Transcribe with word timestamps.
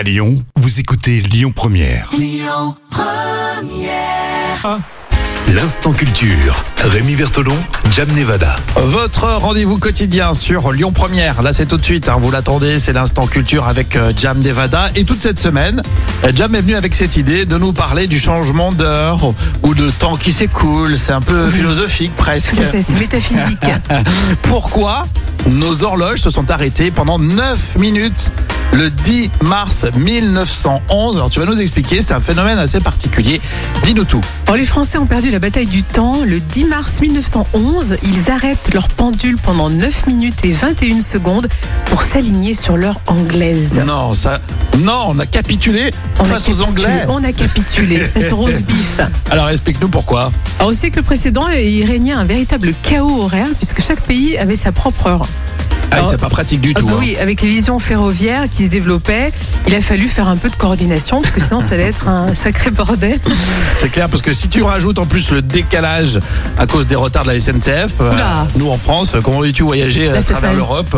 À 0.00 0.02
Lyon, 0.02 0.42
vous 0.56 0.80
écoutez 0.80 1.20
Lyon 1.20 1.52
Première. 1.54 2.10
Ah. 4.64 4.78
L'instant 5.52 5.92
culture. 5.92 6.64
Rémi 6.82 7.16
Bertolon, 7.16 7.56
Jam 7.90 8.08
Nevada. 8.16 8.56
Votre 8.76 9.28
rendez-vous 9.34 9.76
quotidien 9.76 10.32
sur 10.32 10.72
Lyon 10.72 10.90
Première. 10.90 11.42
Là, 11.42 11.52
c'est 11.52 11.66
tout 11.66 11.76
de 11.76 11.84
suite. 11.84 12.08
hein, 12.08 12.16
vous 12.18 12.30
l'attendez. 12.30 12.78
C'est 12.78 12.94
l'instant 12.94 13.26
culture 13.26 13.68
avec 13.68 13.94
euh, 13.94 14.14
Jam 14.16 14.40
Devada. 14.42 14.90
Et 14.96 15.04
toute 15.04 15.20
cette 15.20 15.38
semaine, 15.38 15.82
euh, 16.24 16.32
Jam 16.34 16.54
est 16.54 16.62
venu 16.62 16.76
avec 16.76 16.94
cette 16.94 17.18
idée 17.18 17.44
de 17.44 17.58
nous 17.58 17.74
parler 17.74 18.06
du 18.06 18.18
changement 18.18 18.72
d'heure 18.72 19.34
ou 19.62 19.74
de 19.74 19.90
temps 19.90 20.16
qui 20.16 20.32
s'écoule. 20.32 20.96
C'est 20.96 21.12
un 21.12 21.20
peu 21.20 21.50
philosophique 21.50 22.16
presque. 22.16 22.56
Tout 22.56 22.62
à 22.62 22.64
fait, 22.64 22.82
c'est 22.88 22.98
métaphysique. 22.98 23.68
Pourquoi 24.44 25.06
nos 25.46 25.82
horloges 25.82 26.20
se 26.20 26.30
sont 26.30 26.50
arrêtées 26.50 26.90
pendant 26.90 27.18
9 27.18 27.76
minutes 27.78 28.30
le 28.72 28.90
10 28.90 29.30
mars 29.42 29.86
1911 29.96 31.16
Alors, 31.16 31.30
tu 31.30 31.40
vas 31.40 31.46
nous 31.46 31.60
expliquer. 31.60 32.00
C'est 32.00 32.12
un 32.14 32.20
phénomène 32.20 32.58
assez 32.58 32.80
particulier. 32.80 33.40
Dis-nous 33.82 34.04
tout. 34.04 34.20
Alors, 34.46 34.56
les 34.56 34.64
Français 34.64 34.98
ont 34.98 35.06
perdu 35.06 35.30
la 35.30 35.38
bataille 35.38 35.66
du 35.66 35.82
temps. 35.82 36.22
Le 36.24 36.40
10 36.40 36.64
mars 36.66 37.00
1911, 37.00 37.96
ils 38.02 38.30
arrêtent 38.30 38.72
leur 38.72 38.88
pendule 38.88 39.38
pendant 39.38 39.70
9 39.70 40.06
minutes 40.06 40.44
et 40.44 40.52
21 40.52 41.00
secondes 41.00 41.48
pour 41.86 42.02
s'aligner 42.02 42.54
sur 42.54 42.76
l'heure 42.76 43.00
anglaise. 43.06 43.74
Non, 43.86 44.14
ça, 44.14 44.40
non, 44.78 45.06
on 45.08 45.18
a 45.18 45.26
capitulé 45.26 45.90
On 46.18 46.24
a 46.24 46.26
face 46.26 46.48
aux. 46.48 46.62
Anglais. 46.62 47.06
On 47.08 47.24
a 47.24 47.32
capitulé 47.32 47.98
face 48.14 48.32
au 48.32 48.36
roast 48.36 48.64
beef. 48.64 49.00
Alors 49.30 49.48
explique-nous 49.48 49.88
pourquoi. 49.88 50.30
Alors, 50.58 50.70
au 50.70 50.74
siècle 50.74 51.02
précédent, 51.02 51.48
il 51.48 51.84
régnait 51.84 52.12
un 52.12 52.24
véritable 52.24 52.72
chaos 52.82 53.22
horaire 53.22 53.48
puisque 53.56 53.80
chaque 53.82 54.02
pays 54.02 54.36
avait 54.38 54.56
sa 54.56 54.72
propre 54.72 55.06
heure. 55.06 55.26
Ah, 55.92 56.02
c'est 56.08 56.18
pas 56.18 56.28
pratique 56.28 56.60
du 56.60 56.72
Ah 56.76 56.80
tout. 56.80 56.86
bah 56.86 56.92
hein. 56.94 56.98
oui, 57.00 57.16
avec 57.20 57.42
les 57.42 57.50
liaisons 57.50 57.78
ferroviaires 57.78 58.48
qui 58.50 58.64
se 58.64 58.68
développaient, 58.68 59.32
il 59.66 59.74
a 59.74 59.80
fallu 59.80 60.08
faire 60.08 60.28
un 60.28 60.36
peu 60.36 60.48
de 60.48 60.56
coordination 60.56 61.20
parce 61.20 61.32
que 61.32 61.40
sinon 61.40 61.60
ça 61.60 61.74
allait 61.74 61.84
être 61.88 62.08
un 62.08 62.34
sacré 62.34 62.70
bordel. 62.70 63.18
C'est 63.78 63.90
clair 63.90 64.08
parce 64.08 64.22
que 64.22 64.32
si 64.32 64.48
tu 64.48 64.62
rajoutes 64.62 64.98
en 64.98 65.06
plus 65.06 65.30
le 65.30 65.42
décalage 65.42 66.18
à 66.58 66.66
cause 66.66 66.86
des 66.86 66.94
retards 66.96 67.24
de 67.24 67.30
la 67.30 67.38
SNCF, 67.40 67.94
euh, 68.00 68.12
nous 68.56 68.68
en 68.70 68.78
France, 68.78 69.16
comment 69.22 69.40
veux-tu 69.40 69.62
voyager 69.62 70.08
à 70.08 70.12
Là, 70.12 70.22
ça 70.22 70.32
travers 70.34 70.54
l'Europe 70.54 70.94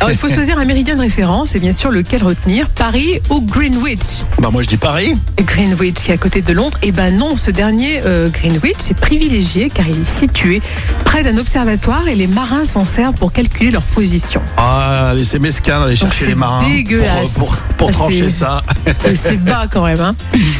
Alors 0.00 0.10
il 0.10 0.16
faut 0.18 0.28
choisir 0.28 0.58
un 0.58 0.64
méridien 0.64 0.96
de 0.96 1.00
référence 1.00 1.54
et 1.54 1.58
bien 1.60 1.72
sûr 1.72 1.90
lequel 1.90 2.22
retenir, 2.22 2.68
Paris 2.70 3.20
ou 3.30 3.40
Greenwich? 3.40 4.24
Bah 4.38 4.48
moi 4.52 4.62
je 4.62 4.68
dis 4.68 4.76
Paris. 4.76 5.14
Greenwich 5.38 5.94
qui 5.94 6.10
est 6.10 6.14
à 6.14 6.18
côté 6.18 6.42
de 6.42 6.52
Londres, 6.52 6.78
et 6.82 6.92
ben 6.92 7.16
non, 7.16 7.36
ce 7.36 7.50
dernier 7.50 8.00
euh, 8.04 8.28
Greenwich 8.28 8.90
est 8.90 8.94
privilégié 8.94 9.70
car 9.72 9.86
il 9.88 10.00
est 10.02 10.04
situé 10.08 10.60
près 11.04 11.22
d'un 11.22 11.36
observatoire 11.38 12.08
et 12.08 12.14
les 12.14 12.26
marins 12.26 12.64
s'en 12.64 12.84
servent 12.84 13.14
pour 13.14 13.32
calculer 13.32 13.70
leur 13.70 13.82
position. 13.82 14.23
Ah, 14.56 15.12
laissez 15.14 15.38
mesquin 15.38 15.80
d'aller 15.80 15.96
chercher 15.96 16.24
c'est 16.24 16.30
les 16.30 16.34
marins 16.34 16.66
dégueulasse. 16.68 17.32
pour, 17.34 17.48
pour, 17.56 17.76
pour 17.76 17.88
Ah, 17.90 17.92
trancher 17.92 18.28
c'est- 18.28 18.38
ça. 18.40 18.62
C'est 19.14 19.36
bas 19.36 19.66
quand 19.70 19.84
même. 19.84 20.00
Hein. 20.00 20.14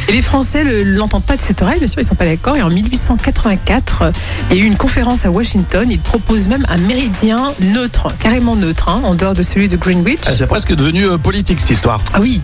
Et 0.07 0.11
les 0.13 0.21
Français 0.21 0.63
ne 0.63 0.83
l'entendent 0.83 1.23
pas 1.23 1.35
de 1.37 1.41
cette 1.41 1.61
oreille, 1.61 1.79
bien 1.79 1.87
sûr, 1.87 2.01
ils 2.01 2.05
sont 2.05 2.15
pas 2.15 2.25
d'accord. 2.25 2.55
Et 2.57 2.61
en 2.61 2.69
1884, 2.69 4.01
euh, 4.03 4.11
il 4.51 4.57
y 4.57 4.61
a 4.61 4.63
eu 4.63 4.67
une 4.67 4.77
conférence 4.77 5.25
à 5.25 5.31
Washington. 5.31 5.89
Ils 5.89 5.99
proposent 5.99 6.47
même 6.47 6.65
un 6.69 6.77
méridien 6.77 7.53
neutre, 7.61 8.09
carrément 8.19 8.55
neutre, 8.55 8.89
hein, 8.89 9.01
en 9.03 9.15
dehors 9.15 9.33
de 9.33 9.43
celui 9.43 9.67
de 9.67 9.77
Greenwich. 9.77 10.19
Ah, 10.27 10.31
c'est 10.37 10.47
presque 10.47 10.73
devenu 10.73 11.05
euh, 11.05 11.17
politique 11.17 11.59
cette 11.59 11.71
histoire. 11.71 12.01
Ah 12.13 12.19
oui. 12.21 12.41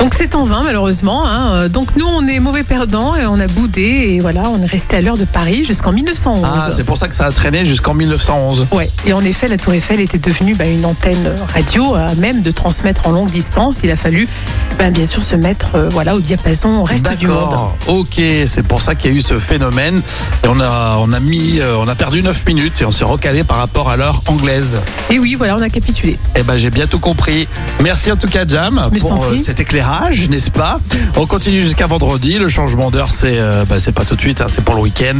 Donc 0.00 0.14
c'est 0.14 0.34
en 0.34 0.44
vain 0.44 0.62
malheureusement. 0.64 1.24
hein. 1.26 1.52
Euh, 1.52 1.68
Donc 1.68 1.94
nous 1.96 2.06
on 2.06 2.26
est 2.26 2.40
mauvais 2.40 2.64
perdants 2.64 3.14
et 3.14 3.24
on 3.26 3.38
a 3.38 3.46
boudé 3.46 3.82
et 3.82 4.20
voilà 4.20 4.42
on 4.50 4.60
est 4.60 4.66
resté 4.66 4.96
à 4.96 5.00
l'heure 5.00 5.16
de 5.16 5.24
Paris 5.24 5.64
jusqu'en 5.64 5.92
1911. 5.92 6.44
Ah, 6.44 6.70
c'est 6.72 6.82
pour 6.84 6.98
ça 6.98 7.06
que 7.08 7.14
ça 7.14 7.26
a 7.26 7.30
traîné 7.30 7.64
jusqu'en 7.64 7.94
1911. 7.94 8.66
Ouais. 8.72 8.90
Et 9.06 9.12
en 9.12 9.24
effet 9.24 9.46
la 9.48 9.58
Tour 9.58 9.74
Eiffel 9.74 10.00
était 10.00 10.18
devenue 10.18 10.54
bah, 10.56 10.66
une 10.66 10.84
antenne 10.84 11.30
radio 11.54 11.94
à 11.94 12.14
même 12.16 12.42
de 12.42 12.50
transmettre 12.50 13.06
en 13.06 13.12
longue 13.12 13.30
distance. 13.30 13.80
Il 13.84 13.90
a 13.90 13.96
fallu 13.96 14.28
bah, 14.78 14.90
bien 14.90 15.06
sûr 15.06 15.22
se 15.22 15.36
mettre 15.36 15.74
euh, 15.74 15.88
voilà 15.90 16.14
au 16.14 16.20
diapason 16.20 16.76
au 16.76 16.84
reste 16.84 17.16
du 17.18 17.26
monde. 17.26 17.54
Ok, 17.86 18.20
c'est 18.46 18.62
pour 18.62 18.80
ça 18.80 18.94
qu'il 18.94 19.10
y 19.10 19.14
a 19.14 19.16
eu 19.16 19.20
ce 19.20 19.38
phénomène. 19.38 20.02
Et 20.44 20.48
on 20.48 20.60
a, 20.60 20.96
on 21.00 21.12
a 21.12 21.20
mis, 21.20 21.60
euh, 21.60 21.76
on 21.78 21.88
a 21.88 21.94
perdu 21.94 22.22
9 22.22 22.46
minutes 22.46 22.82
et 22.82 22.84
on 22.84 22.92
s'est 22.92 23.04
recalé 23.04 23.44
par 23.44 23.56
rapport 23.56 23.88
à 23.90 23.96
l'heure 23.96 24.22
anglaise. 24.26 24.74
Et 25.10 25.18
oui 25.18 25.34
voilà 25.36 25.56
on 25.56 25.62
a 25.62 25.68
capitulé. 25.68 26.18
Eh 26.36 26.42
ben, 26.42 26.56
j'ai 26.56 26.70
bien 26.70 26.86
tout 26.86 26.98
compris. 26.98 27.48
Merci 27.82 28.12
en 28.12 28.16
tout 28.16 28.28
cas, 28.28 28.44
Jam, 28.46 28.80
Mais 28.92 28.98
pour 28.98 29.24
euh, 29.24 29.36
cet 29.36 29.60
éclairage, 29.60 30.28
n'est-ce 30.28 30.50
pas? 30.50 30.80
On 31.16 31.26
continue 31.26 31.62
jusqu'à 31.62 31.86
vendredi. 31.86 32.38
Le 32.38 32.48
changement 32.48 32.90
d'heure, 32.90 33.10
c'est 33.10 33.38
bah, 33.68 33.76
pas 33.94 34.04
tout 34.04 34.16
de 34.16 34.20
suite, 34.20 34.40
hein, 34.40 34.46
c'est 34.48 34.64
pour 34.64 34.74
le 34.74 34.80
week-end. 34.82 35.18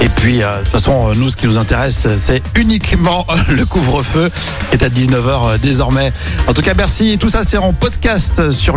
Et 0.00 0.08
puis, 0.08 0.38
de 0.38 0.58
toute 0.64 0.68
façon, 0.68 1.12
nous, 1.14 1.28
ce 1.28 1.36
qui 1.36 1.46
nous 1.46 1.58
intéresse, 1.58 2.06
c'est 2.16 2.42
uniquement 2.56 3.26
le 3.48 3.64
couvre-feu, 3.64 4.30
qui 4.70 4.76
est 4.76 4.84
à 4.84 4.88
19h 4.88 5.58
désormais. 5.60 6.12
En 6.46 6.54
tout 6.54 6.62
cas, 6.62 6.74
merci. 6.74 7.18
Tout 7.18 7.30
ça, 7.30 7.42
c'est 7.42 7.58
en 7.58 7.72
podcast 7.72 8.50
sur 8.50 8.76